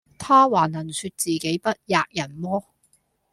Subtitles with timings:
[0.17, 2.63] 他還能説自己不喫人麼？